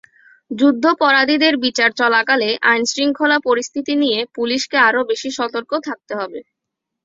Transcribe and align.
যুদ্ধাপরাধীদের 0.51 1.53
বিচার 1.65 1.89
চলাকালে 1.99 2.49
আইনশৃঙ্খলা 2.65 3.37
পরিস্থিতি 3.47 3.93
নিয়ে 4.03 4.19
পুলিশকে 4.35 4.77
আরও 4.87 5.01
বেশি 5.11 5.29
সতর্ক 5.37 5.71
থাকতে 5.87 6.13
হবে। 6.19 6.39